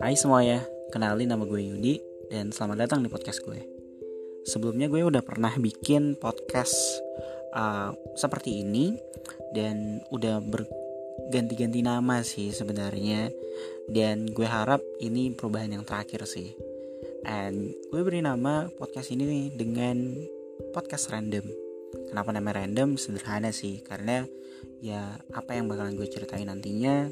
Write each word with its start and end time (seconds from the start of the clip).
Hai 0.00 0.16
semuanya, 0.16 0.64
kenalin 0.88 1.28
nama 1.28 1.44
gue 1.44 1.60
Yudi 1.60 2.00
dan 2.32 2.48
selamat 2.48 2.88
datang 2.88 3.04
di 3.04 3.12
podcast 3.12 3.44
gue. 3.44 3.60
Sebelumnya 4.48 4.88
gue 4.88 5.04
udah 5.04 5.20
pernah 5.20 5.52
bikin 5.60 6.16
podcast 6.16 6.72
uh, 7.52 7.92
seperti 8.16 8.64
ini 8.64 8.96
dan 9.52 10.00
udah 10.08 10.40
berganti-ganti 10.40 11.84
nama 11.84 12.24
sih 12.24 12.48
sebenarnya 12.48 13.28
dan 13.92 14.24
gue 14.24 14.48
harap 14.48 14.80
ini 15.04 15.36
perubahan 15.36 15.76
yang 15.76 15.84
terakhir 15.84 16.24
sih. 16.24 16.56
And 17.28 17.76
gue 17.92 18.00
beri 18.00 18.24
nama 18.24 18.72
podcast 18.72 19.12
ini 19.12 19.52
dengan 19.52 20.16
podcast 20.72 21.12
random. 21.12 21.67
Kenapa 22.08 22.30
nama 22.32 22.50
random? 22.52 23.00
Sederhana 23.00 23.52
sih, 23.52 23.80
karena 23.80 24.24
ya 24.78 25.18
apa 25.34 25.54
yang 25.54 25.66
bakalan 25.66 25.94
gue 25.98 26.06
ceritain 26.06 26.46
nantinya 26.46 27.08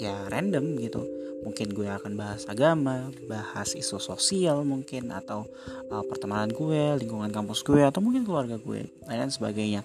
ya 0.00 0.26
random 0.28 0.80
gitu. 0.80 1.02
Mungkin 1.40 1.72
gue 1.72 1.88
akan 1.88 2.20
bahas 2.20 2.44
agama 2.44 3.08
bahas 3.24 3.72
isu 3.72 3.96
sosial 3.96 4.60
mungkin 4.68 5.08
atau 5.08 5.48
uh, 5.88 6.04
pertemanan 6.04 6.52
gue 6.52 7.00
lingkungan 7.00 7.32
kampus 7.32 7.64
gue 7.64 7.80
atau 7.80 8.04
mungkin 8.04 8.28
keluarga 8.28 8.60
gue 8.60 8.88
dan 9.08 9.32
sebagainya. 9.32 9.84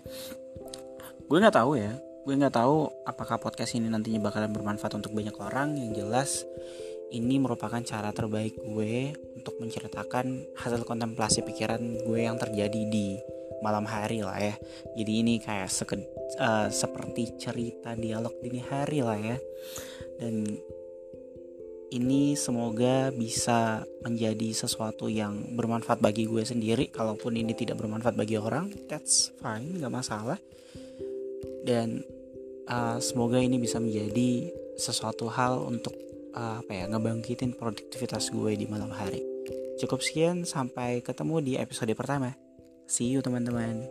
Gue 1.25 1.37
nggak 1.39 1.55
tahu 1.55 1.79
ya. 1.79 1.95
Gue 2.25 2.33
nggak 2.35 2.57
tahu 2.57 2.89
apakah 3.05 3.37
podcast 3.39 3.77
ini 3.77 3.87
nantinya 3.87 4.19
bakalan 4.19 4.51
bermanfaat 4.51 4.97
untuk 4.97 5.15
banyak 5.15 5.35
orang. 5.39 5.79
Yang 5.79 5.91
jelas 6.03 6.29
ini 7.13 7.37
merupakan 7.37 7.79
cara 7.85 8.11
terbaik 8.11 8.59
gue 8.59 9.13
untuk 9.37 9.55
menceritakan 9.61 10.57
hasil 10.57 10.81
kontemplasi 10.83 11.45
pikiran 11.45 11.79
gue 12.03 12.19
yang 12.19 12.35
terjadi 12.35 12.81
di 12.89 13.15
malam 13.65 13.89
hari 13.89 14.21
lah 14.21 14.37
ya. 14.37 14.53
Jadi 14.93 15.11
ini 15.25 15.41
kayak 15.41 15.73
seked, 15.73 16.05
uh, 16.37 16.69
seperti 16.69 17.33
cerita 17.41 17.97
dialog 17.97 18.37
dini 18.45 18.61
hari 18.61 19.01
lah 19.01 19.17
ya. 19.17 19.37
Dan 20.21 20.45
ini 21.89 22.37
semoga 22.37 23.09
bisa 23.09 23.81
menjadi 24.05 24.53
sesuatu 24.53 25.09
yang 25.09 25.57
bermanfaat 25.57 25.97
bagi 25.97 26.29
gue 26.29 26.45
sendiri. 26.45 26.93
Kalaupun 26.93 27.33
ini 27.33 27.57
tidak 27.57 27.81
bermanfaat 27.81 28.13
bagi 28.13 28.37
orang 28.37 28.69
that's 28.85 29.33
fine 29.41 29.81
nggak 29.81 29.93
masalah. 29.93 30.37
Dan 31.65 32.05
uh, 32.69 33.01
semoga 33.01 33.41
ini 33.41 33.57
bisa 33.57 33.81
menjadi 33.81 34.53
sesuatu 34.77 35.31
hal 35.31 35.65
untuk 35.65 35.97
uh, 36.37 36.61
apa 36.61 36.71
ya 36.73 36.85
ngebangkitin 36.91 37.57
produktivitas 37.57 38.29
gue 38.29 38.53
di 38.53 38.69
malam 38.69 38.93
hari. 38.93 39.25
Cukup 39.75 39.99
sekian 39.99 40.47
sampai 40.47 41.03
ketemu 41.03 41.43
di 41.43 41.53
episode 41.59 41.91
pertama 41.97 42.44
See 42.85 43.05
you 43.09 43.21
teman-teman. 43.21 43.89